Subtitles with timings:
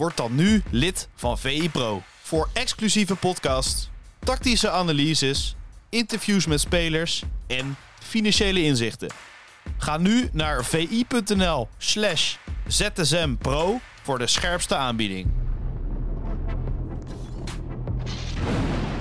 [0.00, 2.02] Word dan nu lid van VI Pro.
[2.22, 5.56] Voor exclusieve podcasts, tactische analyses,
[5.88, 9.08] interviews met spelers en financiële inzichten.
[9.78, 12.36] Ga nu naar vi.nl slash
[12.66, 15.26] zsmpro voor de scherpste aanbieding.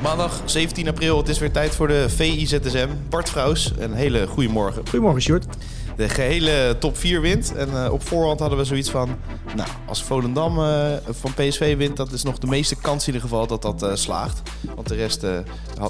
[0.02, 2.90] Maandag 17 april, het is weer tijd voor de VIZSM.
[3.10, 4.82] Bart Vrouws, een hele goede morgen.
[4.84, 5.46] Goedemorgen, Sjoerd.
[6.00, 7.56] De gehele top 4 wint.
[7.56, 9.18] En uh, op voorhand hadden we zoiets van...
[9.56, 11.98] Nou, als Volendam uh, van PSV wint...
[11.98, 14.42] dat is nog de meeste kans in ieder geval dat dat uh, slaagt.
[14.76, 15.22] Want de rest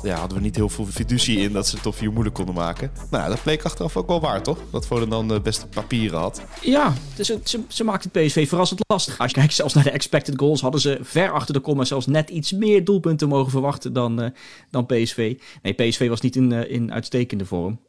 [0.03, 1.53] ja, hadden we niet heel veel fiducie in...
[1.53, 2.91] dat ze de top 4 moeilijk konden maken.
[3.09, 4.57] Nou, dat bleek achteraf ook wel waar, toch?
[4.71, 6.41] Dat Volendam de beste papieren had.
[6.61, 9.17] Ja, dus ze, ze, ze maakten het PSV verrassend lastig.
[9.17, 10.61] Als je kijkt zelfs naar de expected goals...
[10.61, 13.93] hadden ze ver achter de komma zelfs net iets meer doelpunten mogen verwachten...
[13.93, 14.33] dan,
[14.69, 15.37] dan PSV.
[15.61, 17.80] Nee, PSV was niet in, in uitstekende vorm.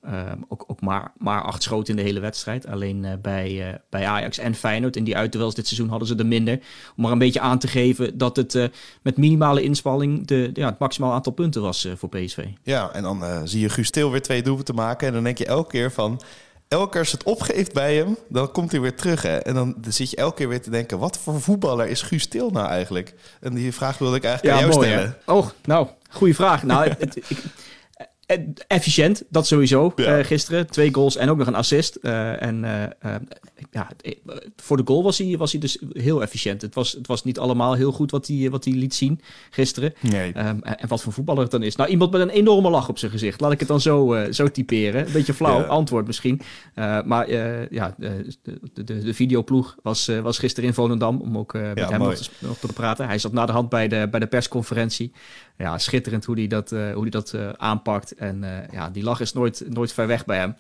[0.49, 2.67] ook, ook maar, maar acht schoten in de hele hele wedstrijd.
[2.67, 6.17] Alleen uh, bij, uh, bij Ajax en Feyenoord in die uitduels dit seizoen hadden ze
[6.17, 6.61] er minder.
[6.97, 8.65] Om maar een beetje aan te geven dat het uh,
[9.03, 12.45] met minimale inspanning de, ja, het maximaal aantal punten was voor PSV.
[12.63, 15.07] Ja, en dan zie je Guus Til weer twee doelpunten maken.
[15.07, 16.21] En dan denk je elke keer van...
[16.69, 19.23] Elke keer als het opgeeft bij hem, dan komt hij weer terug.
[19.23, 19.37] Hè?
[19.37, 20.99] En dan, dan zit je elke keer weer te denken...
[20.99, 23.15] wat voor voetballer is Guus Til nou eigenlijk?
[23.41, 25.17] En die vraag wilde ik eigenlijk ja, aan jou mooi, stellen.
[25.25, 25.33] Hè?
[25.33, 26.63] Oh, nou, goede vraag.
[26.63, 27.43] Nou, het, ik,
[28.67, 29.93] efficiënt, dat sowieso.
[29.97, 30.19] Ja.
[30.19, 31.99] Uh, gisteren twee goals en ook nog een assist.
[32.03, 33.15] Uh, en uh,
[33.71, 33.91] ja,
[34.57, 36.63] voor de goal was hij, was hij dus heel efficiënt.
[36.63, 39.93] Het was, het was niet allemaal heel goed wat hij, wat hij liet zien gisteren.
[40.01, 40.29] Nee.
[40.29, 41.77] Um, en, en, wat voor voetballer het dan is.
[41.77, 43.41] Nou, iemand met een enorme lach op zijn gezicht.
[43.41, 45.07] Laat ik het dan zo, zo typeren.
[45.07, 45.67] Een beetje flauw ja.
[45.67, 46.41] antwoord misschien.
[47.05, 47.31] maar
[47.71, 48.35] ja, de,
[48.73, 52.59] de, de, videoploeg was, was gisteren in Volendam om ook met hem nog te, nog
[52.59, 53.07] te, praten.
[53.07, 55.13] Hij zat na de hand bij de, bij de persconferentie.
[55.59, 58.15] Ja, schitterend hoe hij dat, hoe dat aanpakt.
[58.15, 60.55] En ja, die lach is nooit, nooit ver weg bij hem.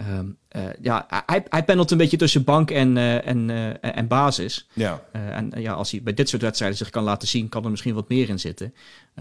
[0.00, 4.06] Um, uh, ja, hij, hij pendelt een beetje tussen bank en, uh, en, uh, en
[4.06, 4.68] basis.
[4.72, 5.02] Ja.
[5.12, 7.94] en ja, als hij bij dit soort wedstrijden zich kan laten zien, kan er misschien
[7.94, 8.74] wat meer in zitten.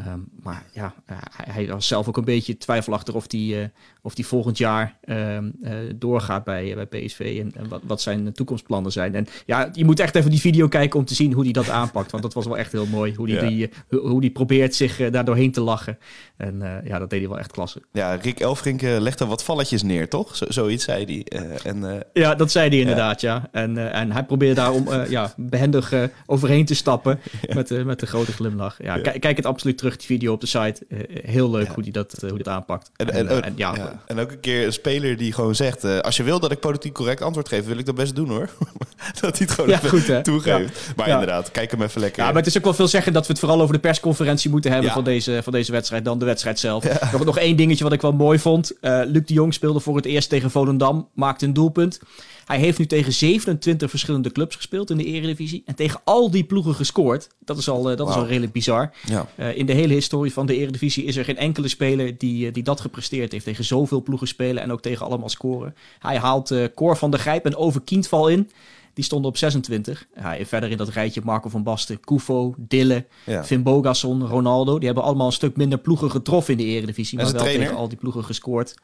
[0.07, 3.71] Um, maar ja, hij, hij, was zelf ook een beetje twijfelachtig of hij
[4.07, 5.53] of die volgend jaar um,
[5.95, 9.15] doorgaat bij, bij PSV en, en, wat, wat zijn toekomstplannen zijn.
[9.15, 11.69] En ja, je moet echt even die video kijken om te zien hoe hij dat
[11.69, 12.11] aanpakt.
[12.11, 13.13] Want dat was wel echt heel mooi.
[13.15, 13.49] Hoe hij ja.
[13.49, 15.97] die, hoe die probeert zich daar doorheen te lachen.
[16.37, 17.81] En ja, dat deed hij wel echt klasse.
[17.91, 20.35] Ja, Rick Elfrink legde wat valletjes neer, toch?
[20.35, 21.41] Zo, zoiets zei hij.
[21.41, 23.33] Uh, en, uh, ja, dat zei hij inderdaad, ja.
[23.51, 23.61] ja.
[23.61, 25.93] En, uh, en hij probeerde daar om ja, behendig
[26.25, 27.55] overheen te stappen ja.
[27.55, 28.77] met, met een grote glimlach.
[28.83, 28.99] Ja.
[28.99, 30.85] Kijk het absoluut terug, die video op de site.
[31.23, 32.91] heel leuk hoe hij dat, hoe dat aanpakt.
[32.95, 36.01] En, en, en, en ja, en ook een keer een speler die gewoon zegt...
[36.03, 38.49] als je wil dat ik politiek correct antwoord geef, wil ik dat best doen hoor.
[39.21, 40.93] dat hij het gewoon even goed, toegeeft.
[40.95, 42.23] Maar inderdaad, kijk hem even lekker.
[42.23, 44.49] Ja, maar het is ook wel veel zeggen dat we het vooral over de persconferentie
[44.49, 47.11] moeten hebben van, deze, van deze wedstrijd dan de wedstrijd zelf.
[47.11, 48.73] Nog, nog één dingetje wat ik wel mooi vond.
[48.81, 51.99] Luc de Jong speelde voor het eerst tegen Volendam, maakte een doelpunt.
[52.47, 55.63] Hij heeft nu tegen 27 verschillende clubs gespeeld in de Eredivisie.
[55.65, 57.27] En tegen al die ploegen gescoord.
[57.45, 58.09] Dat is al, uh, dat wow.
[58.09, 58.91] is al redelijk bizar.
[59.07, 59.27] Ja.
[59.35, 62.63] Uh, in de hele historie van de Eredivisie is er geen enkele speler die, die
[62.63, 63.45] dat gepresteerd heeft.
[63.45, 65.75] Tegen zoveel ploegen spelen en ook tegen allemaal scoren.
[65.99, 68.49] Hij haalt Cor van der Grijp en Over Kindval in.
[68.93, 70.07] Die stonden op 26.
[70.15, 73.43] Ja, verder in dat rijtje Marco van Basten, Kufo, Dille, ja.
[73.43, 74.77] Finn Bogasson, Ronaldo.
[74.77, 77.17] Die hebben allemaal een stuk minder ploegen getroffen in de Eredivisie.
[77.17, 77.61] Maar wel trainer?
[77.61, 78.75] tegen al die ploegen gescoord.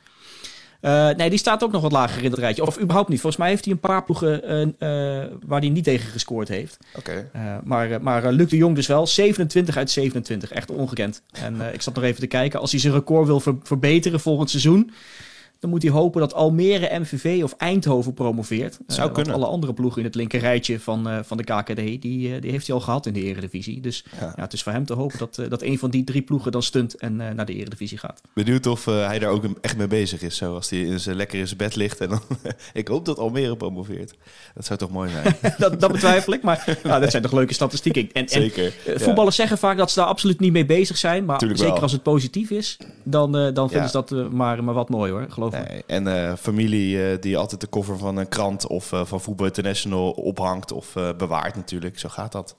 [0.86, 2.66] Uh, nee, die staat ook nog wat lager in het rijtje.
[2.66, 3.20] Of überhaupt niet.
[3.20, 6.78] Volgens mij heeft hij een paar ploegen uh, uh, waar hij niet tegen gescoord heeft.
[6.96, 7.30] Oké.
[7.34, 7.60] Okay.
[7.64, 9.08] maar maar Luc de Jong dus wel.
[9.08, 10.52] 27 uit 27.
[10.52, 11.22] Echt ongekend.
[11.32, 12.60] En ik zat nog even te kijken.
[12.60, 14.92] Als hij zijn record wil ver verbeteren volgend seizoen
[15.64, 18.78] dan moet hij hopen dat Almere, MVV of Eindhoven promoveert.
[18.88, 19.34] Zou uh, kunnen.
[19.34, 22.68] Alle andere ploegen in het linkerrijtje van, uh, van de KKD, die, uh, die heeft
[22.68, 23.82] hij al gehad in de Eredivisie.
[23.82, 24.34] Dus ja.
[24.36, 26.64] ja het is voor hem te hopen dat, dat een van die drie ploegen dan
[26.64, 28.22] stunt en naar de Eredivisie gaat.
[28.34, 31.40] Benieuwd of hij daar ook echt mee bezig is, zo als hij in zijn, lekker
[31.40, 32.00] in zijn bed ligt.
[32.02, 32.22] En dan,
[32.74, 34.14] ik hoop dat Almere promoveert.
[34.56, 35.36] Dat zou toch mooi zijn?
[35.58, 38.12] dat, dat betwijfel ik, maar nou, dat zijn toch leuke statistieken.
[38.12, 38.74] En, Zeker.
[38.86, 39.42] En, voetballers ja.
[39.42, 41.84] zeggen vaak dat ze daar absoluut niet mee bezig zijn, maar Tuurlijk zeker wel.
[41.84, 45.53] als het positief is, dan, dan vinden ze dat maar, maar wat mooi hoor, geloof
[45.54, 49.22] Nee, en uh, familie uh, die altijd de cover van een krant of uh, van
[49.22, 52.00] Voetbal International ophangt of bewaart natuurlijk.
[52.00, 52.56] Zo gaat dat.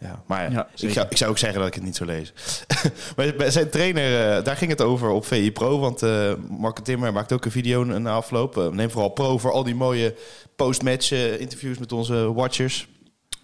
[0.00, 2.32] Ja, maar ja, ik, zou, ik zou ook zeggen dat ik het niet zo lees.
[3.16, 5.78] maar zijn trainer, daar ging het over op VI Pro.
[5.78, 6.00] Want
[6.48, 8.72] Marco Timmer maakt ook een video na afloop.
[8.72, 10.14] neem vooral pro voor al die mooie
[10.56, 12.88] post-match interviews met onze watchers.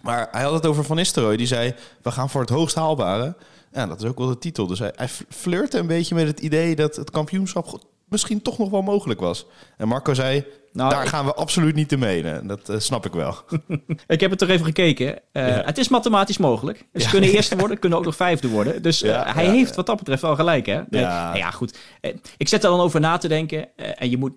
[0.01, 1.37] Maar hij had het over Van Nistelrooy.
[1.37, 3.35] Die zei, we gaan voor het hoogst haalbare.
[3.71, 4.67] Ja, dat is ook wel de titel.
[4.67, 8.69] Dus hij, hij flirte een beetje met het idee dat het kampioenschap misschien toch nog
[8.69, 9.45] wel mogelijk was.
[9.77, 12.47] En Marco zei, nou, daar gaan we absoluut niet te menen.
[12.47, 13.35] Dat uh, snap ik wel.
[14.07, 15.07] ik heb het er even gekeken.
[15.07, 15.63] Uh, ja.
[15.65, 16.77] Het is mathematisch mogelijk.
[16.93, 17.09] Ze ja.
[17.09, 18.81] kunnen eerste worden, kunnen ook nog vijfde worden.
[18.81, 20.65] Dus uh, hij heeft wat dat betreft wel gelijk.
[20.65, 20.81] Hè?
[20.89, 21.25] Nee, ja.
[21.25, 21.77] Nou ja, goed.
[22.37, 23.75] ik zet er dan over na te denken.
[23.75, 24.33] en je moet,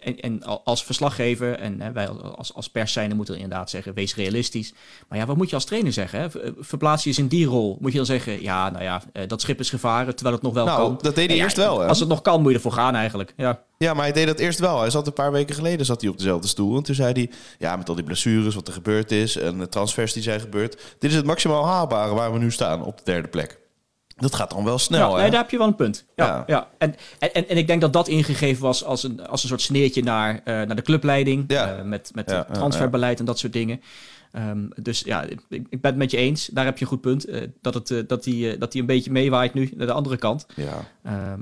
[0.00, 4.14] en, en, als verslaggever en wij als, als pers zijn, moeten we inderdaad zeggen, wees
[4.14, 4.74] realistisch.
[5.08, 6.20] Maar ja, wat moet je als trainer zeggen?
[6.20, 6.26] Hè?
[6.58, 7.76] Verplaats je eens in die rol.
[7.80, 10.64] Moet je dan zeggen, ja, nou ja, dat schip is gevaren, terwijl het nog wel
[10.64, 10.98] nou, kan.
[11.00, 11.80] dat deed hij eerst wel.
[11.80, 11.86] Hè?
[11.86, 13.32] Als het nog kan, moet je ervoor gaan eigenlijk.
[13.36, 13.62] Ja.
[13.84, 14.80] Ja, maar hij deed dat eerst wel.
[14.80, 16.76] Hij zat een paar weken geleden zat hij op dezelfde stoel.
[16.76, 19.36] En toen zei hij, ja, met al die blessures, wat er gebeurd is...
[19.36, 20.72] en de transfers die zijn gebeurd...
[20.98, 23.58] dit is het maximaal haalbare waar we nu staan op de derde plek.
[24.16, 26.04] Dat gaat dan wel snel, ja, nee, daar heb je wel een punt.
[26.16, 26.44] Ja, ja.
[26.46, 26.68] ja.
[26.78, 30.02] En, en, en ik denk dat dat ingegeven was als een, als een soort sneertje
[30.02, 31.44] naar, uh, naar de clubleiding...
[31.46, 31.78] Ja.
[31.78, 33.80] Uh, met, met ja, transferbeleid en dat soort dingen.
[34.36, 36.46] Um, dus ja, ik, ik, ben het met je eens.
[36.46, 37.28] Daar heb je een goed punt.
[37.28, 39.92] Uh, dat, het, uh, dat, die, uh, dat die een beetje meewaait nu naar de
[39.92, 40.46] andere kant.
[40.54, 40.86] Ja.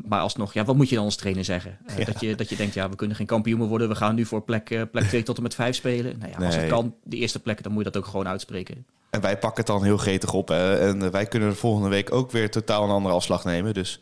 [0.05, 1.79] maar alsnog, ja, wat moet je dan als trainer zeggen?
[1.99, 2.05] Ja.
[2.05, 3.88] dat, je, dat je denkt, ja, we kunnen geen kampioen meer worden.
[3.88, 6.19] We gaan nu voor plek, plek 2 tot en met 5 spelen.
[6.19, 6.46] Nou ja, nee.
[6.46, 8.87] als het kan, de eerste plek, dan moet je dat ook gewoon uitspreken.
[9.11, 10.49] En wij pakken het dan heel gretig op.
[10.49, 10.79] Hè?
[10.79, 13.75] En wij kunnen de volgende week ook weer totaal een andere afslag nemen.
[13.75, 14.00] Dus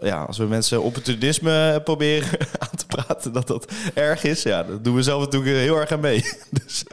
[0.00, 4.84] ja, als we mensen opportunisme proberen aan te praten dat dat erg is, ja, dat
[4.84, 6.24] doen we zelf natuurlijk heel erg aan mee.
[6.64, 6.84] dus,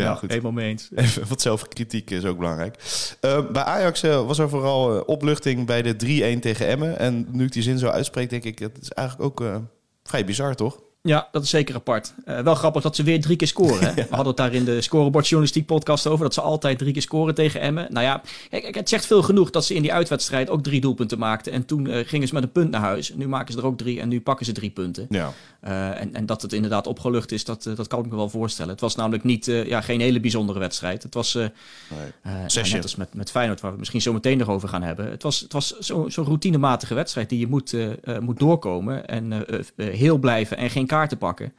[0.00, 0.52] ja, ja, goed.
[0.52, 0.88] Mee eens.
[0.94, 2.76] Even wat zelfkritiek is ook belangrijk.
[3.20, 6.98] Uh, bij Ajax uh, was er vooral uh, opluchting bij de 3-1 tegen Emmen.
[6.98, 9.62] En nu ik die zin zo uitspreek, denk ik, het is eigenlijk ook
[10.02, 10.80] vrij bizar, toch?
[11.08, 12.14] Ja, dat is zeker apart.
[12.26, 13.80] Uh, wel grappig dat ze weer drie keer scoren.
[13.80, 13.88] Hè?
[13.94, 13.94] ja.
[13.94, 16.24] We hadden het daar in de Scorebord Journalistiek podcast over.
[16.24, 17.86] Dat ze altijd drie keer scoren tegen Emmen.
[17.92, 21.52] Nou ja, het zegt veel genoeg dat ze in die uitwedstrijd ook drie doelpunten maakten.
[21.52, 23.12] En toen uh, gingen ze met een punt naar huis.
[23.14, 25.06] Nu maken ze er ook drie en nu pakken ze drie punten.
[25.08, 25.32] Ja.
[25.64, 28.72] Uh, en, en dat het inderdaad opgelucht is, dat, dat kan ik me wel voorstellen.
[28.72, 31.02] Het was namelijk niet, ja, geen hele bijzondere wedstrijd.
[31.02, 31.50] Het was, nee.
[32.52, 35.10] net als met, met Feyenoord, waar we misschien zo meteen nog over gaan hebben.
[35.10, 37.76] Het was, het was zo'n zo routinematige wedstrijd die je moet,
[38.20, 39.06] moet doorkomen.
[39.06, 39.44] En
[39.76, 41.52] heel blijven en geen kaarten pakken.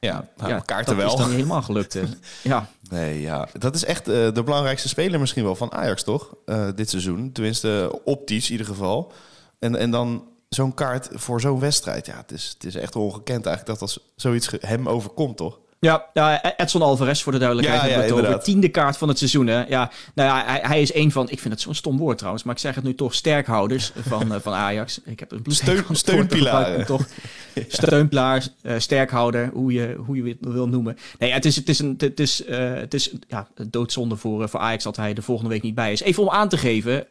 [0.00, 1.12] Ja, nou, ja kaarten dat wel.
[1.12, 1.98] is dan niet helemaal gelukt.
[2.42, 2.68] ja.
[2.90, 3.48] Nee, ja.
[3.58, 6.34] Dat is echt uh, de belangrijkste speler misschien wel van Ajax, toch?
[6.46, 7.32] Uh, dit seizoen.
[7.32, 9.12] Tenminste, optisch in ieder geval.
[9.58, 12.06] En, en dan zo'n kaart voor zo'n wedstrijd.
[12.06, 15.58] Ja, het is, het is echt ongekend eigenlijk dat als zoiets hem overkomt, toch?
[15.80, 17.82] Ja, ja, Edson Alvarez voor de duidelijkheid.
[17.82, 19.46] Ja, ja, het over tiende kaart van het seizoen.
[19.46, 19.66] Hè.
[19.66, 22.44] Ja, nou ja, hij, hij is een van, ik vind het zo'n stom woord trouwens,
[22.44, 25.00] maar ik zeg het nu toch, sterkhouders van, uh, van Ajax.
[25.04, 26.86] Ik heb een Steun, steunpilaar.
[26.86, 27.06] Toch.
[27.54, 27.62] ja.
[27.68, 30.96] Steunpilaar, uh, sterkhouder, hoe je, hoe je het wil noemen.
[31.18, 34.60] Nee, het is, het is, een, het is, uh, het is ja, doodzonde voor, voor
[34.60, 36.00] Ajax dat hij de volgende week niet bij is.
[36.00, 37.06] Even om aan te geven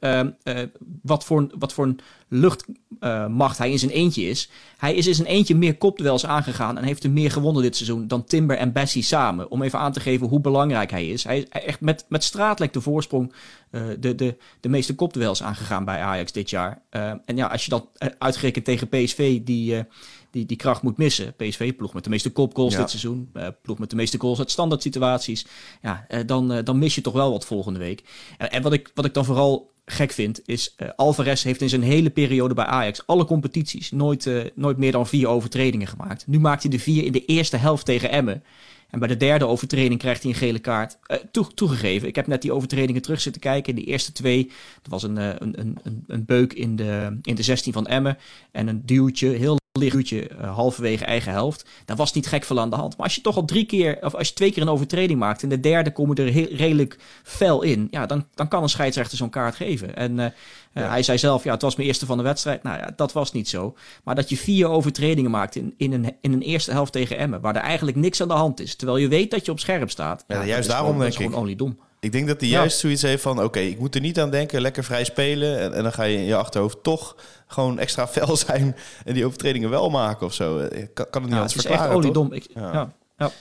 [1.02, 2.00] wat, voor, wat voor een
[2.36, 4.50] luchtmacht hij in zijn eentje is.
[4.78, 8.08] Hij is in zijn eentje meer kopduels aangegaan en heeft er meer gewonnen dit seizoen
[8.08, 9.52] dan Timber en Bessie samen.
[9.52, 11.24] Om even aan te geven hoe belangrijk hij is.
[11.24, 13.34] Hij is echt met, met straatlek de voorsprong
[13.72, 16.82] uh, de, de, de meeste kopduels aangegaan bij Ajax dit jaar.
[16.92, 19.86] Uh, en ja, als je dan uitgerekend tegen PSV die,
[20.32, 21.34] die, die kracht moet missen.
[21.36, 22.80] PSV ploeg met de meeste kopgoals ja.
[22.80, 23.32] dit seizoen.
[23.62, 25.46] ploeg met de meeste goals uit standaard situaties.
[25.82, 28.04] Ja, dan, dan mis je toch wel wat volgende week.
[28.38, 31.70] En, en wat, ik, wat ik dan vooral gek vind, is uh, Alvarez heeft in
[31.70, 36.28] zijn hele periode bij Ajax alle competities nooit, uh, nooit meer dan vier overtredingen gemaakt.
[36.28, 38.44] Nu maakt hij de vier in de eerste helft tegen Emmen.
[38.90, 40.98] En bij de derde overtreding krijgt hij een gele kaart.
[41.08, 43.76] Uh, toe, toegegeven, ik heb net die overtredingen terug zitten kijken.
[43.76, 44.46] De eerste twee,
[44.82, 48.18] dat was een, een, een, een beuk in de, in de 16 van Emmen.
[48.52, 51.66] En een duwtje, heel lichtje uh, halverwege eigen helft.
[51.86, 52.98] Daar was niet gek veel aan de hand.
[52.98, 55.44] Maar als je toch al drie keer, of als je twee keer een overtreding maakt...
[55.44, 57.88] en de derde kom je er heel, redelijk fel in...
[57.92, 59.96] ja, dan, dan kan een scheidsrechter zo'n kaart geven.
[59.96, 60.26] En uh,
[60.74, 60.90] ja.
[60.90, 62.64] hij zei zelf, ja, het was mijn eerste van de wedstrijd.
[62.64, 63.76] Nou ja, dat was niet zo.
[64.04, 67.42] Maar dat je vier overtredingen maakt in, in, een, in een eerste helft tegen Emmen...
[67.42, 68.76] waar er eigenlijk niks aan de hand is...
[68.76, 70.24] terwijl je weet dat je op scherp staat...
[70.28, 71.26] Ja, ja juist daarom gewoon, denk ik.
[71.26, 71.78] gewoon oliedom.
[72.06, 72.60] Ik denk dat hij ja.
[72.60, 73.44] juist zoiets heeft van...
[73.44, 75.60] oké, ik moet er niet aan denken, lekker vrij spelen...
[75.60, 77.16] En, en, dan ga je in je achterhoofd toch
[77.48, 78.76] gewoon extra fel zijn...
[79.06, 80.60] en die overtredingen wel maken of zo.
[80.60, 82.34] Ik kan, kan het niet ja, anders het is verklaren, echt oliedom.
[82.34, 82.94] Ik, ja.
[83.18, 83.32] Ja.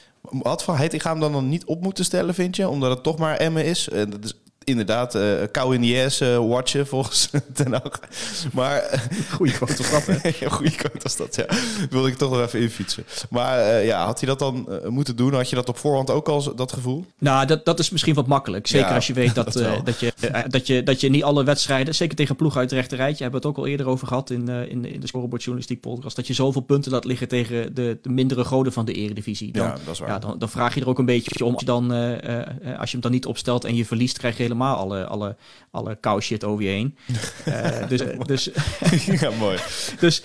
[0.43, 2.69] Had Van Heitinga hem dan, dan niet op moeten stellen, vind je?
[2.69, 3.89] Omdat het toch maar Emmen is.
[3.89, 8.01] En dat is inderdaad, uh, kou in die ass uh, watchen volgens Ten Hag.
[8.53, 9.09] Maar...
[9.31, 10.31] Goeie quote was dat, hè?
[10.41, 11.47] ja, goeie quote was dat, ja.
[11.91, 13.05] wilde ik toch nog even infietsen.
[13.31, 15.35] Maar uh, ja, had hij dat dan moeten doen?
[15.35, 17.05] Had je dat op voorhand ook al, dat gevoel?
[17.19, 18.67] Nou, dat, dat is misschien wat makkelijk.
[18.67, 20.13] Zeker ja, als je weet dat, dat, dat, je,
[20.49, 21.95] dat, je, dat je niet alle wedstrijden...
[21.95, 23.23] Zeker tegen ploeg uit de rechterrijtje...
[23.23, 26.17] hebben we het ook al eerder over gehad in, in, in de Scoreboard Journalistiek podcast...
[26.17, 29.53] dat je zoveel punten laat liggen tegen de, de mindere goden van de eredivisie.
[29.53, 30.09] Dan, ja, dat is waar.
[30.09, 31.53] Ja, dan, dan vraag je er ook een beetje om.
[31.53, 31.91] Als je, dan,
[32.79, 34.19] als je hem dan niet opstelt en je verliest...
[34.19, 35.37] krijg je helemaal alle, alle,
[35.71, 36.97] alle kou shit over je heen.
[37.49, 38.51] uh, dus, dus,
[39.05, 39.59] ja, mooi.
[40.01, 40.23] Dus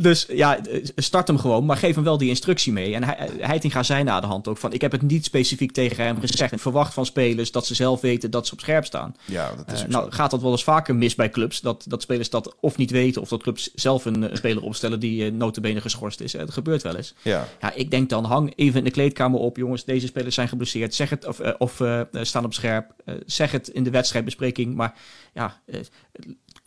[0.00, 2.94] Dus ja, eh, start hem gewoon, maar geef hem wel die instructie mee.
[2.94, 4.72] En hij, Heitinga zei na de hand ook van...
[4.72, 6.52] ik heb het niet specifiek tegen hem gezegd.
[6.52, 9.16] En verwacht van spelers dat ze zelf weten dat ze op scherp staan.
[9.24, 11.60] Ja, dat is uh, nou gaat dat wel eens vaker mis bij clubs.
[11.60, 13.22] Dat, dat spelers dat of niet weten...
[13.22, 16.32] of dat clubs zelf een, een speler opstellen die uh, notabene geschorst is.
[16.32, 17.14] Dat gebeurt wel eens.
[17.22, 17.48] Ja.
[17.60, 19.56] ja, ik denk dan hang even in de kleedkamer op...
[19.56, 20.94] jongens, deze spelers zijn geblesseerd.
[20.94, 21.82] Zeg het of, of
[22.22, 22.94] staan op scherp.
[23.26, 24.74] zeg het in de wedstrijdbespreking.
[24.74, 24.94] Maar
[25.32, 25.60] ja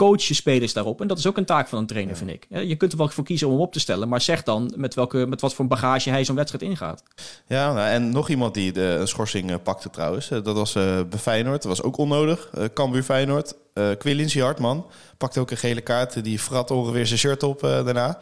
[0.04, 1.02] coach je spelers daarop.
[1.02, 2.48] En dat is ook een taak van een trainer, vind ik.
[2.50, 4.94] Je kunt er wel voor kiezen om hem op te stellen, maar zeg dan met,
[4.94, 7.04] welke, met wat voor bagage hij zo'n wedstrijd ingaat.
[7.48, 10.32] Ja, nou, en nog iemand die de een schorsing uh, pakte trouwens.
[10.32, 11.62] Uh, dat was uh, bij Feyenoord.
[11.62, 12.50] Dat was ook onnodig.
[12.58, 13.56] Uh, Cambuur Feyenoord.
[13.74, 14.86] Uh, Hartman
[15.18, 16.24] pakte ook een gele kaart.
[16.24, 18.20] Die frat ongeveer zijn shirt op daarna.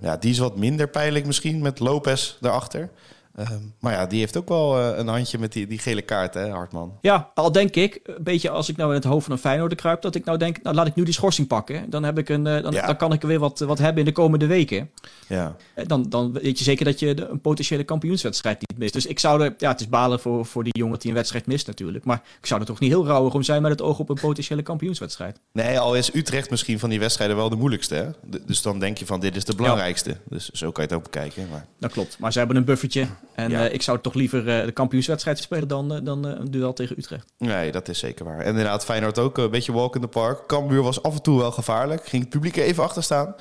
[0.00, 2.90] ja, die is wat minder pijnlijk misschien met Lopez daarachter.
[3.38, 3.50] Uh,
[3.80, 6.50] maar ja, die heeft ook wel uh, een handje met die, die gele kaart, hè,
[6.50, 6.98] Hartman.
[7.00, 9.74] Ja, al denk ik, een beetje als ik nou in het hoofd van een Feyenoord
[9.74, 11.90] kruip, dat ik nou denk, nou laat ik nu die schorsing pakken.
[11.90, 12.86] Dan, heb ik een, uh, dan, ja.
[12.86, 14.90] dan kan ik weer wat, wat hebben in de komende weken.
[15.28, 15.56] Ja.
[15.86, 18.92] Dan, dan weet je zeker dat je de, een potentiële kampioenswedstrijd niet mist.
[18.92, 21.46] Dus ik zou er, ja, het is balen voor, voor die jongen die een wedstrijd
[21.46, 22.04] mist natuurlijk.
[22.04, 24.20] Maar ik zou er toch niet heel rauwig om zijn met het oog op een
[24.20, 25.40] potentiële kampioenswedstrijd.
[25.52, 27.94] Nee, al is Utrecht misschien van die wedstrijden wel de moeilijkste.
[27.94, 28.10] Hè?
[28.22, 30.10] De, dus dan denk je van, dit is de belangrijkste.
[30.10, 30.16] Ja.
[30.28, 31.48] Dus zo kan je het ook bekijken.
[31.50, 31.66] Maar...
[31.78, 32.18] Dat klopt.
[32.18, 33.06] Maar ze hebben een buffertje.
[33.34, 33.66] En ja.
[33.66, 36.98] uh, ik zou toch liever uh, de kampioenswedstrijd spelen dan, uh, dan een duel tegen
[36.98, 37.32] Utrecht.
[37.38, 38.40] Nee, dat is zeker waar.
[38.40, 40.46] En inderdaad, Feyenoord ook een beetje walk in the park.
[40.46, 42.06] Cambuur was af en toe wel gevaarlijk.
[42.06, 43.34] Ging het publiek even achter staan.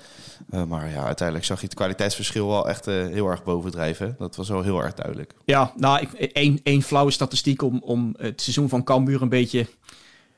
[0.67, 4.15] maar ja, uiteindelijk zag je het kwaliteitsverschil wel echt heel erg bovendrijven.
[4.17, 5.33] Dat was wel heel erg duidelijk.
[5.45, 9.67] Ja, nou, één, één flauwe statistiek om, om het seizoen van Cambuur een beetje...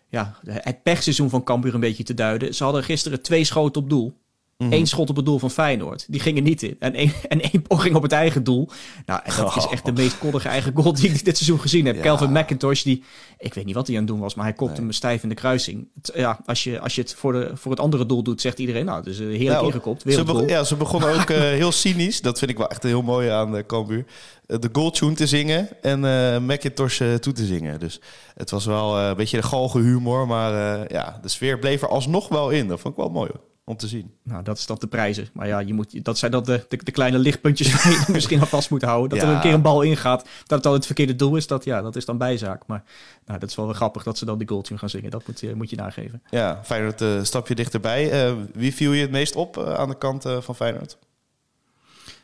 [0.10, 2.54] Ja, het pechseizoen van Cambuur een beetje te duiden.
[2.54, 4.14] Ze hadden gisteren twee schoten op doel.
[4.58, 4.76] Mm -hmm.
[4.80, 6.06] Eén schot op het doel van Feyenoord.
[6.08, 6.76] Die gingen niet in.
[6.80, 8.70] En één, en één poging op het eigen doel.
[9.06, 9.58] Nou, en dat oh.
[9.58, 11.96] is echt de meest koddige eigen goal die ik dit seizoen gezien heb.
[11.96, 12.02] Ja.
[12.02, 13.04] Kelvin McIntosh, die...
[13.38, 14.84] Ik weet niet wat hij aan het doen was, maar hij kopte nee.
[14.84, 15.88] hem stijf in de kruising.
[16.14, 18.86] Ja, als je, als je het voor, de, voor het andere doel doet, zegt iedereen...
[18.86, 20.04] Nou, dus heerlijk nou, ingekopt.
[20.08, 22.22] Ze begon, ja, ze begonnen ook uh, heel cynisch.
[22.22, 24.06] Dat vind ik wel echt heel mooi aan uh, Cambuur.
[24.48, 27.80] Uh, de goal te zingen en uh, McIntosh toe te zingen.
[27.80, 28.02] Dus
[28.36, 30.28] het was wel een beetje de galge humor.
[30.28, 30.54] Maar
[30.94, 32.68] ja, de sfeer bleef er alsnog wel in.
[32.68, 34.14] Dat vond ik wel mooi hoor om te zien.
[34.24, 35.30] Nou, dat is dan de prijzen.
[35.34, 38.40] Maar ja, je moet, dat zijn dan de, de, de kleine lichtpuntjes waar je misschien
[38.40, 39.10] al vast moet houden.
[39.10, 39.28] Dat ja.
[39.28, 41.82] er een keer een bal ingaat, dat het dan het verkeerde doel is, dat, ja,
[41.82, 42.64] dat is dan bijzaak.
[42.68, 42.84] Maar
[43.26, 45.12] nou, dat is wel grappig dat ze dan die goaltune gaan zingen.
[45.12, 46.22] Dat moet, je, moet je nageven.
[46.30, 48.30] Ja, Feyenoord uh, stapje dichterbij.
[48.30, 50.98] Uh, wie viel je het meest op uh, aan de kant van Feyenoord?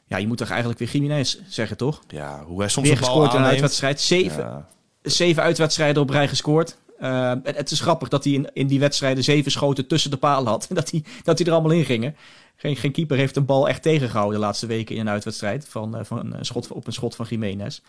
[0.06, 2.02] Ja, je moet toch eigenlijk weer Jiménez zeggen, toch?
[2.08, 4.02] Ja, hoe hij soms weer een bal gescoord in een uitwedstrijd.
[4.02, 4.68] Zeven, ja.
[5.02, 6.78] zeven uitwedstrijden op rij gescoord.
[7.02, 10.52] Uh, het is grappig dat hij in, in die wedstrijden zeven schoten tussen de palen
[10.52, 10.66] had.
[10.70, 12.16] En dat die, dat die er allemaal in gingen.
[12.56, 15.66] Geen, geen keeper heeft een bal echt tegengehouden de laatste weken in een uitwedstrijd.
[15.70, 17.80] Van, uh, van een schot, op een schot van Jiménez.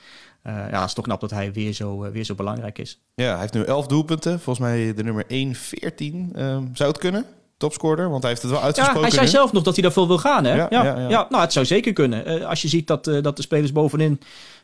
[0.47, 3.01] Uh, ja, het is toch knap dat hij weer zo, weer zo belangrijk is.
[3.15, 4.41] Ja, hij heeft nu elf doelpunten.
[4.41, 6.31] Volgens mij de nummer 1, 14.
[6.73, 7.27] zou het kunnen?
[7.63, 9.01] Topscorer, want hij heeft het wel uitgesproken.
[9.01, 9.33] Ja, hij zei nu.
[9.33, 10.45] zelf nog dat hij daarvoor wil gaan.
[10.45, 10.55] Hè?
[10.55, 11.27] Ja, Ja, ja, ja, ja.
[11.31, 12.41] nou, het zou zeker kunnen.
[12.41, 14.21] Uh, als je ziet dat, uh, dat de spelers bovenin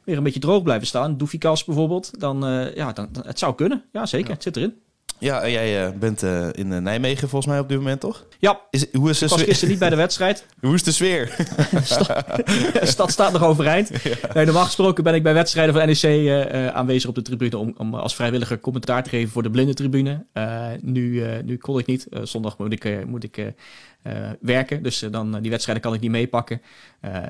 [0.09, 1.17] weer een beetje droog blijven staan.
[1.17, 2.21] Doefikas bijvoorbeeld.
[2.21, 3.85] Dan, uh, ja, dan, dan, het zou kunnen.
[3.93, 4.33] Ja, zeker.
[4.33, 4.75] Het zit erin.
[5.19, 8.25] Ja, en jij uh, bent uh, in Nijmegen volgens mij op dit moment, toch?
[8.39, 10.47] Ja, is, hoe is de ik was gisteren niet bij de wedstrijd.
[10.61, 11.27] hoe is de sfeer?
[12.81, 13.91] de stad staat nog overeind.
[14.03, 14.15] Ja.
[14.35, 17.59] Nee, normaal gesproken ben ik bij wedstrijden van NEC aanwezig op de tribune...
[17.59, 20.25] Om, om, als vrijwilliger commentaar te geven voor de blindentribune.
[20.81, 22.07] nu, nu kon ik niet.
[22.23, 23.53] zondag moet ik, moet ik
[24.41, 26.63] werken, dus dan die wedstrijden kan ik niet meepakken.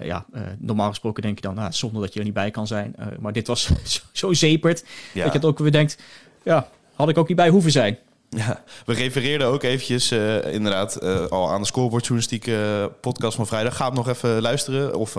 [0.03, 0.27] ja,
[0.59, 2.95] normaal gesproken denk je dan, nou, zonder dat je er niet bij kan zijn.
[3.21, 5.23] maar dit was zo, zo zeperd Ja.
[5.23, 5.99] dat je het ook weer denkt...
[6.43, 6.69] Ja,
[6.99, 7.99] had ik ook niet bij hoeven zijn.
[8.31, 13.47] Ja, we refereerden ook eventjes uh, inderdaad uh, al aan de scorebordjournalistiek uh, podcast van
[13.47, 13.77] vrijdag.
[13.77, 15.17] Ga hem nog even luisteren of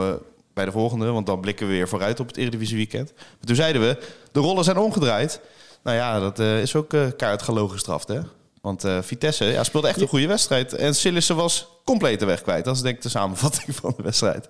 [0.53, 3.13] bij de volgende, want dan blikken we weer vooruit op het Eredivisie weekend.
[3.15, 3.97] Maar toen zeiden we,
[4.31, 5.41] de rollen zijn omgedraaid.
[5.83, 8.19] Nou ja, dat is ook kaart gelogen gestraft hè.
[8.61, 10.73] Want Vitesse ja, speelde echt een goede wedstrijd.
[10.73, 12.65] En Sillissen was compleet de weg kwijt.
[12.65, 14.49] Dat is denk ik de samenvatting van de wedstrijd.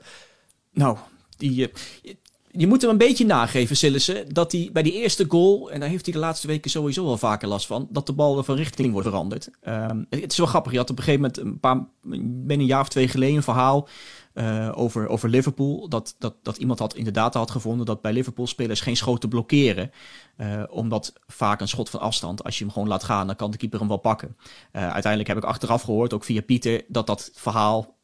[0.72, 0.98] Nou,
[1.38, 1.72] die,
[2.52, 5.90] je moet hem een beetje nageven, Sillissen, dat hij bij die eerste goal, en daar
[5.90, 8.92] heeft hij de laatste weken sowieso wel vaker last van, dat de bal van richting
[8.92, 9.50] wordt veranderd.
[9.68, 11.88] Um, het is wel grappig, je had op een gegeven moment, een paar,
[12.46, 13.88] ben een jaar of twee geleden, een verhaal
[14.34, 18.48] uh, over, over Liverpool, dat, dat, dat iemand had inderdaad had gevonden dat bij Liverpool
[18.48, 19.92] spelers geen schoten blokkeren.
[20.38, 23.52] Uh, omdat vaak een schot van afstand, als je hem gewoon laat gaan, dan kan
[23.52, 24.38] de keeper hem wel pakken.
[24.72, 27.98] Uh, uiteindelijk heb ik achteraf gehoord, ook via Pieter, dat dat verhaal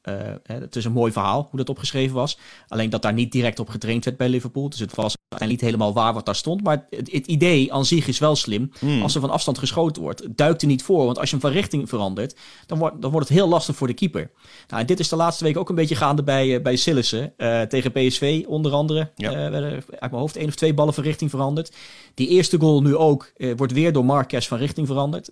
[0.44, 2.38] het is een mooi verhaal hoe dat opgeschreven was.
[2.68, 4.70] Alleen dat daar niet direct op getraind werd bij Liverpool.
[4.70, 5.16] Dus het was
[5.48, 6.64] niet helemaal waar wat daar stond.
[6.64, 8.72] Maar het, het idee aan zich is wel slim.
[8.82, 9.02] Mm.
[9.02, 11.06] Als er van afstand geschoten wordt, duikt er niet voor.
[11.06, 12.36] Want als je hem van richting verandert,
[12.66, 14.32] dan wordt, dan wordt het heel lastig voor de keeper.
[14.68, 17.34] Nou, en dit is de laatste week ook een beetje gaande bij, uh, bij Sillissen.
[17.38, 19.12] Uh, tegen PSV onder andere.
[19.16, 19.32] Ja.
[19.32, 21.76] werden uit mijn hoofd één of twee ballen van richting veranderd.
[22.14, 25.30] Die eerste goal nu ook wordt weer door Marquez van richting veranderd.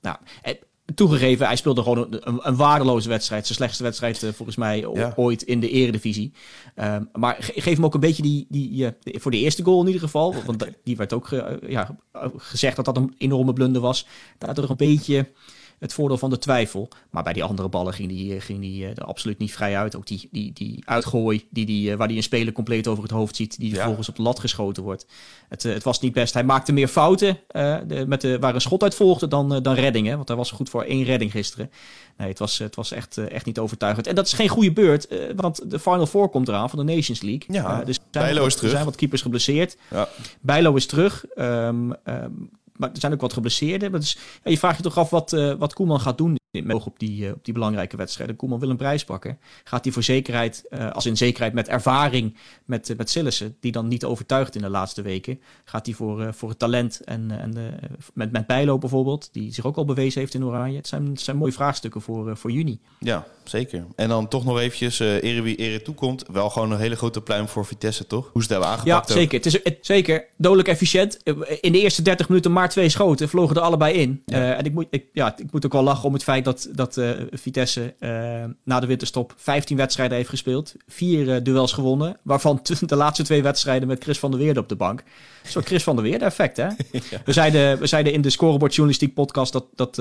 [0.00, 0.16] nou,
[0.94, 3.44] toegegeven, hij speelde gewoon een, een, waardeloze wedstrijd.
[3.44, 5.12] Zijn slechtste wedstrijd uh, volgens mij Ja.
[5.16, 6.32] ooit in de eredivisie.
[6.74, 9.80] Ehm, maar ge- geef hem ook een beetje die, die eh, voor de eerste goal
[9.80, 10.34] in ieder geval.
[10.46, 11.96] Want die werd ook ge- ja,
[12.36, 14.06] gezegd dat dat een enorme blunder was.
[14.38, 15.28] Daardoor een beetje
[15.80, 16.88] het voordeel van de twijfel.
[17.10, 19.76] Maar bij die andere ballen ging die, eh, ging die eh, er absoluut niet vrij
[19.76, 19.96] uit.
[19.96, 23.12] Ook die, die, die uitgooi die die, eh, waar hij een speler compleet over het
[23.12, 23.58] hoofd ziet.
[23.58, 23.74] Die Ja.
[23.74, 25.06] vervolgens op de lat geschoten wordt.
[25.48, 26.34] Het, het was niet best.
[26.34, 27.38] Hij maakte meer fouten
[27.86, 30.16] de, met de, waar een schot uit volgde dan, dan reddingen.
[30.16, 31.70] Want hij was goed voor één redding gisteren.
[32.16, 34.06] Nee, het was, het was echt, echt niet overtuigend.
[34.06, 35.08] En dat is geen goede beurt.
[35.36, 37.44] want de Final Four komt eraan van de Nations League.
[37.48, 38.72] Ja, dus zijn, Bijlo is er terug.
[38.72, 39.76] zijn wat keepers geblesseerd.
[39.90, 40.08] Ja.
[40.40, 41.24] Bijlo is terug.
[41.34, 42.30] Ehm, ehm,
[42.80, 43.92] maar er zijn ook wat geblesseerden.
[43.92, 46.98] Dus, je vraagt je toch af wat, eh, wat Koeman gaat doen met oog op
[46.98, 48.36] die, eh, op die belangrijke wedstrijden.
[48.36, 49.38] Koeman wil een prijs pakken.
[49.64, 53.72] Gaat hij voor zekerheid, eh, als in zekerheid met ervaring met, uh, met Sillissen, die
[53.72, 57.78] dan niet overtuigt in de laatste weken, gaat hij voor, voor het talent en, en
[58.14, 60.76] met, met Bijlo bijvoorbeeld, die zich ook al bewezen heeft in Oranje.
[60.76, 62.80] Het zijn, het zijn mooie vraagstukken voor, voor juni.
[62.98, 63.86] Ja, zeker.
[63.96, 67.20] En dan toch nog eventjes, uh, ere wie ere toekomt, wel gewoon een hele grote
[67.20, 68.30] pluim voor Vitesse, toch?
[68.32, 69.36] Hoe ze het hebben aangepakt Ja, zeker.
[69.36, 71.22] Het is het, zeker dodelijk efficiënt.
[71.60, 74.22] In de eerste 30 minuten maar twee schoten, vlogen er allebei in.
[74.26, 74.54] Ja.
[74.54, 76.96] En ik moet, ik, ja, ik moet ook wel lachen om het feit dat, dat
[76.96, 78.10] uh, Vitesse uh,
[78.64, 80.74] na de winterstop 15 wedstrijden heeft gespeeld.
[80.88, 84.76] Vier duels gewonnen, waarvan de laatste twee wedstrijden met Chris van der Weerde op de
[84.76, 85.02] bank.
[85.42, 86.66] Soort Chris van der Weerde effect, hè?
[87.10, 87.20] Ja.
[87.24, 89.94] We, zeiden, we zeiden in de Scorebord Journalistiek podcast dat, dat,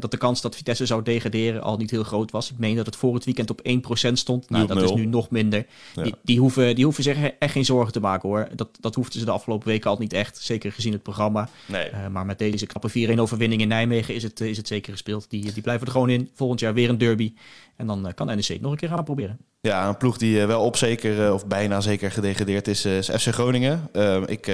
[0.00, 2.50] dat de kans dat Vitesse zou degraderen al niet heel groot was.
[2.50, 3.60] Ik meen dat het voor het weekend op
[4.08, 4.50] 1% stond.
[4.50, 5.66] Nou, dat is nu nog minder.
[5.94, 6.02] Ja.
[6.02, 8.48] Die, die, hoeven, die hoeven zich echt geen zorgen te maken, hoor.
[8.54, 10.38] Dat, dat hoefden ze de afgelopen weken al niet echt.
[10.42, 11.48] Zeker gezien het programma.
[11.66, 11.90] Nee.
[12.10, 15.26] Maar met deze knappe 4-1 overwinning in Nijmegen is het, is het zeker gespeeld.
[15.28, 16.30] Die, die blijven er gewoon in.
[16.34, 17.32] Volgend jaar weer een derby.
[17.76, 19.38] En dan uh, kan NEC nog een keer gaan proberen.
[19.60, 23.26] Ja, een ploeg die uh, wel op zeker, of bijna zeker gedegradeerd is, is FC
[23.26, 23.88] Groningen.
[24.26, 24.44] Ik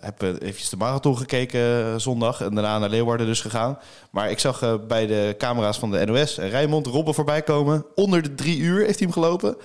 [0.00, 3.78] heb eventjes de marathon gekeken zondag en daarna naar Leeuwarden dus gegaan.
[4.10, 7.84] Maar ik zag bij de camera's van de NOS Rijmond Robben voorbij komen.
[7.94, 9.56] Onder de drie uur heeft hij hem gelopen.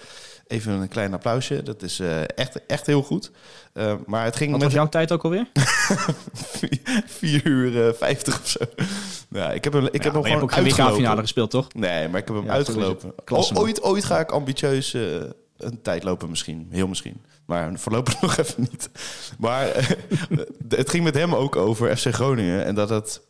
[0.48, 1.64] Even een klein applausje.
[1.64, 3.32] Dat is uh, echt, echt heel goed.
[3.74, 5.48] Uh, maar het ging Wat met was jouw tijd ook alweer?
[7.06, 8.60] 4 uur uh, 50 of zo.
[9.30, 11.74] Ja, ik heb hem, ik ja, heb hem gewoon ook finale gespeeld, toch?
[11.74, 13.14] Nee, maar ik heb hem ja, uitgelopen.
[13.54, 14.96] Ooit, ooit ga ik ambitieus
[15.58, 16.68] een tijd lopen misschien.
[16.70, 17.22] Heel misschien.
[17.46, 18.90] Maar voorlopig nog even niet.
[19.40, 19.96] Maar
[20.70, 22.66] het ging met hem ook over FC Groningen.
[22.66, 23.22] En dat het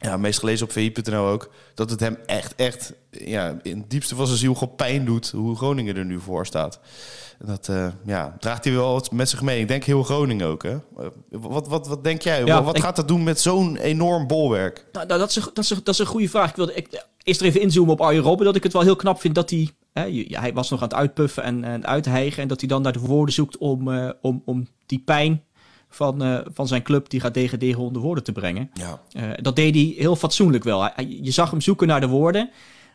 [0.00, 4.14] ja, meest gelezen op vi.nl ook, dat het hem echt, echt ja, in het diepste
[4.14, 6.80] van zijn ziel gewoon pijn doet hoe Groningen er nu voor staat.
[7.38, 9.60] En dat uh, ja, draagt hij wel met zich mee.
[9.60, 10.62] Ik denk heel Groningen ook.
[10.62, 10.76] Hè?
[11.30, 12.44] Wat, wat, wat denk jij?
[12.44, 14.86] Ja, wat ik, gaat dat doen met zo'n enorm bolwerk?
[14.92, 16.50] Nou, dat, is een, dat, is een, dat is een goede vraag.
[16.50, 18.46] Ik wilde ik, eerst er even inzoomen op Arjen Robben.
[18.46, 19.70] Dat ik het wel heel knap vind dat hij...
[19.92, 22.42] Hè, hij was nog aan het uitpuffen en, en uithijgen.
[22.42, 25.44] En dat hij dan naar de woorden zoekt om, uh, om, om die pijn
[25.90, 28.70] van, uh, van zijn club die gaat degraderen onder woorden te brengen.
[28.72, 29.00] Ja.
[29.16, 30.84] Uh, dat deed hij heel fatsoenlijk wel.
[30.84, 32.50] Hij, je zag hem zoeken naar de woorden.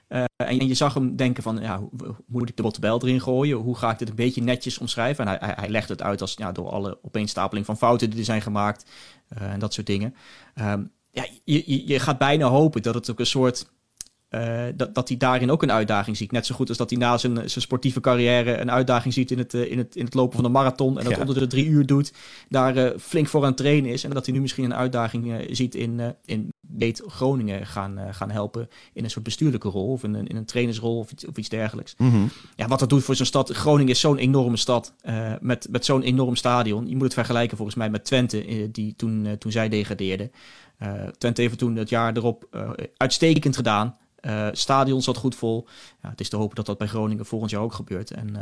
[0.10, 3.22] Uh, en je zag hem denken van, ja, hoe, hoe moet ik de bottebel erin
[3.22, 3.58] gooien?
[3.58, 5.28] Hoe ga ik dit een beetje netjes omschrijven?
[5.28, 8.26] En hij, hij legt het uit als ja, door alle opeenstapeling van fouten die er
[8.26, 8.86] zijn gemaakt.
[9.28, 10.16] En dat soort dingen.
[10.56, 13.74] Um, ja, je, je, je gaat bijna hopen dat het ook een soort...
[14.36, 16.32] Uh, dat, dat hij daarin ook een uitdaging ziet.
[16.32, 19.38] Net zo goed als dat hij na zijn, zijn sportieve carrière een uitdaging ziet in
[19.38, 20.98] het, uh, in het, in het lopen van een marathon.
[20.98, 21.20] En dat ja.
[21.20, 22.14] onder de drie uur doet.
[22.50, 24.04] Daar uh, flink voor aan het trainen is.
[24.04, 28.70] En dat hij nu misschien een uitdaging ziet in, in Beet Groningen gaan, gaan helpen.
[28.94, 29.92] In een soort bestuurlijke rol.
[29.92, 31.94] Of in een, in een trainersrol of iets, of iets dergelijks.
[31.98, 32.30] Mm -hmm.
[32.56, 33.52] Ja, wat dat doet voor zo'n stad.
[33.52, 34.94] Groningen is zo'n enorme stad.
[35.42, 36.88] met met zo'n enorm stadion.
[36.88, 38.70] Je moet het vergelijken volgens mij met Twente.
[38.72, 40.32] die toen, toen zij degradeerden.
[41.18, 42.48] Twente heeft toen het jaar erop
[42.98, 43.96] uitstekend gedaan.
[44.26, 45.68] Uh, stadion zat goed vol.
[46.02, 48.12] Ja, het is te hopen dat dat bij Groningen volgend jaar ook gebeurt.
[48.12, 48.42] En, uh,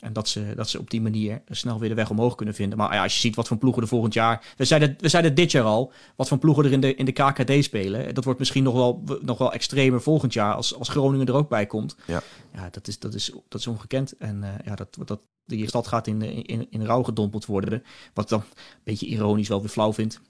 [0.00, 2.78] en dat, ze, dat ze op die manier snel weer de weg omhoog kunnen vinden.
[2.78, 4.54] Maar ja, als je ziet wat voor ploegen er volgend jaar...
[4.56, 7.12] We zeiden, we zeiden dit jaar al, wat voor ploegen er in de, in de
[7.12, 8.14] KKD spelen.
[8.14, 11.48] Dat wordt misschien nog wel, nog wel extremer volgend jaar als, als Groningen er ook
[11.48, 11.96] bij komt.
[12.06, 12.22] Ja,
[12.54, 14.16] ja dat, is, dat, is, dat is ongekend.
[14.16, 17.82] En uh, ja, dat, dat, die stad gaat in, in, in rouw gedompeld worden.
[18.14, 20.20] Wat dan een beetje ironisch wel weer flauw vindt.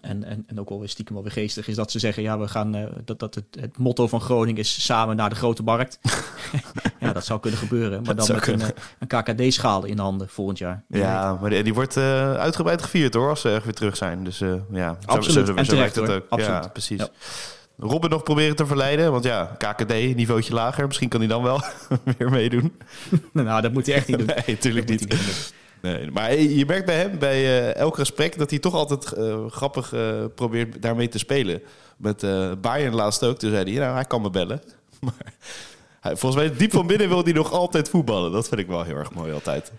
[0.00, 2.38] En, en, en ook wel weer stiekem wel weer geestig is dat ze zeggen: ja,
[2.38, 5.62] we gaan uh, dat, dat het, het motto van Groningen is samen naar de grote
[5.62, 5.98] markt.
[7.00, 8.66] ja, dat zou kunnen gebeuren, maar dat dan met kunnen.
[8.66, 10.84] een, een KKD-schaal in de handen volgend jaar.
[10.88, 14.24] Ja, maar die, die wordt uh, uitgebreid gevierd hoor, als ze echt weer terug zijn.
[14.24, 15.46] Dus uh, ja, absoluut.
[15.46, 16.26] Zo, zo, en zo terecht, het ook.
[16.28, 16.64] Absoluut.
[16.64, 17.00] Ja, precies.
[17.00, 17.08] Ja.
[17.78, 20.86] Robin nog proberen te verleiden, want ja, KKD, niveautje lager.
[20.86, 21.62] Misschien kan hij dan wel
[22.18, 22.72] weer meedoen.
[23.32, 24.26] nou, dat moet hij echt niet doen.
[24.26, 25.52] nee, natuurlijk niet.
[25.80, 29.46] Nee, maar je merkt bij hem, bij uh, elk gesprek, dat hij toch altijd uh,
[29.46, 31.62] grappig uh, probeert daarmee te spelen.
[31.96, 34.62] Met uh, Bayern laatst ook, toen zei hij, nou, hij kan me bellen.
[35.00, 35.32] Maar
[36.00, 38.32] hij, volgens mij, diep van binnen wil hij nog altijd voetballen.
[38.32, 39.72] Dat vind ik wel heel erg mooi altijd.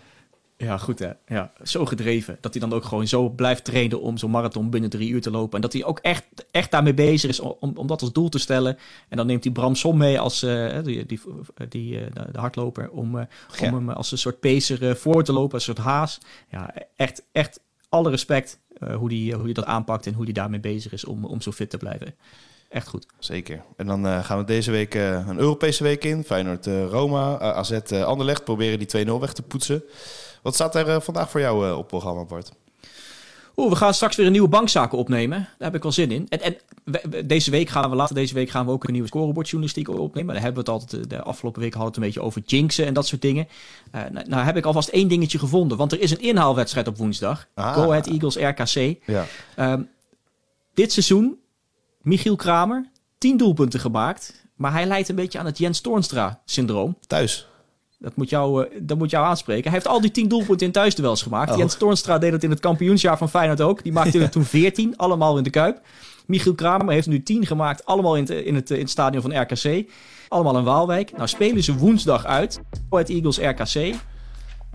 [0.60, 1.10] Ja, goed hè.
[1.26, 2.38] Ja, zo gedreven.
[2.40, 5.30] Dat hij dan ook gewoon zo blijft trainen om zo'n marathon binnen drie uur te
[5.30, 5.54] lopen.
[5.54, 8.38] En dat hij ook echt, echt daarmee bezig is om, om dat als doel te
[8.38, 8.78] stellen.
[9.08, 11.20] En dan neemt hij Bram Som mee als uh, die, die,
[11.68, 12.90] die uh, de hardloper.
[12.90, 13.22] Om, uh,
[13.58, 13.68] ja.
[13.68, 16.18] om hem als een soort pacer voor te lopen, als een soort haas.
[16.50, 20.60] Ja, echt, echt alle respect hoe hij hoe die dat aanpakt en hoe hij daarmee
[20.60, 22.14] bezig is om, om zo fit te blijven.
[22.70, 23.06] Echt goed.
[23.18, 23.62] Zeker.
[23.76, 26.24] En dan uh, gaan we deze week uh, een Europese week in.
[26.24, 28.44] Feyenoord, uh, Roma, AZ, Anderlecht.
[28.44, 29.82] Proberen die 2-0 weg te poetsen.
[30.42, 32.52] Wat staat er vandaag voor jou op programma, Bart?
[33.56, 35.38] Oeh, we gaan straks weer een nieuwe bankzaken opnemen.
[35.38, 36.26] Daar heb ik wel zin in.
[36.28, 36.56] En, en
[37.26, 40.34] deze week gaan we later deze week gaan we ook een nieuwe scorebordjournalistiek opnemen.
[40.34, 42.94] Daar hebben we het altijd de afgelopen week hadden het een beetje over jinxen en
[42.94, 43.48] dat soort dingen.
[43.94, 46.96] Uh, nou, nou, heb ik alvast één dingetje gevonden, want er is een inhaalwedstrijd op
[46.96, 47.46] woensdag.
[47.54, 47.74] Ah.
[47.74, 48.98] Go Ahead Eagles RKC.
[49.06, 49.26] Ja.
[49.72, 49.88] Um,
[50.74, 51.38] dit seizoen
[52.02, 54.48] Michiel Kramer, 10 doelpunten gemaakt.
[54.54, 56.96] Maar hij lijdt een beetje aan het Jens Toornstra-syndroom.
[57.06, 57.48] Thuis.
[58.02, 59.64] Dat moet, jou, uh, dat moet jou aanspreken.
[59.64, 61.50] Hij heeft al die 10 doelpunten in thuisduels gemaakt.
[61.50, 61.56] Oh.
[61.56, 63.82] Jens Toornstra deed het in het kampioensjaar van Feyenoord ook.
[63.82, 65.80] Die maakte er toen 14, allemaal in de Kuip.
[66.26, 69.40] Michiel Kramer heeft nu 10 gemaakt, allemaal in het, in het, in het stadion van
[69.40, 69.90] RKC.
[70.28, 71.16] Allemaal in Waalwijk.
[71.16, 72.60] Nou spelen ze woensdag uit.
[72.90, 73.94] Het Eagles RKC.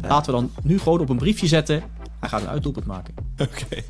[0.02, 1.84] Laten we dan nu gewoon op een briefje zetten.
[2.20, 3.14] Hij gaat een uitdoelpunt maken.
[3.38, 3.82] Oké,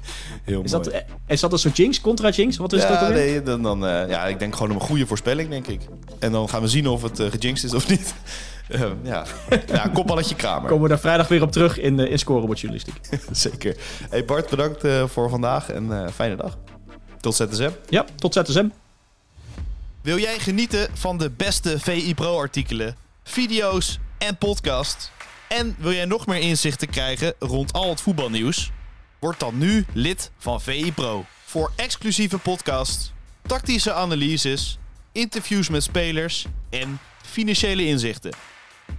[0.43, 0.83] heel is mooi.
[0.83, 2.57] Dat, is dat een soort jinx, contra jinx?
[2.57, 3.15] Wat is ja, dat alweer?
[3.15, 5.81] Nee, dan, dan, uh, ja, ik denk gewoon een goede voorspelling, denk ik.
[6.19, 8.13] En dan gaan we zien of het uh, gejinxed is of niet.
[8.69, 9.25] Uh, ja.
[9.67, 10.69] ja, kopballetje Kramer.
[10.69, 12.99] Komen we daar vrijdag weer op terug in, uh, in scorebordjournalistiek.
[13.31, 13.75] Zeker.
[14.09, 16.57] Hey Bart, bedankt voor vandaag en fijne dag.
[17.19, 17.71] Tot ZSM.
[17.89, 18.67] Ja, tot ZSM.
[20.01, 25.11] Wil jij genieten van de beste VI Pro artikelen, video's en podcast?
[25.47, 28.71] En wil jij nog meer inzichten krijgen rond al het voetbalnieuws?
[29.19, 31.25] Word dan nu lid van VI Pro.
[31.45, 34.79] Voor exclusieve podcasts, tactische analyses,
[35.11, 38.31] interviews met spelers en financiële inzichten.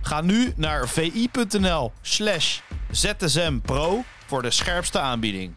[0.02, 5.54] Ga nu naar vi.nl slash zsmpro voor de scherpste aanbieding.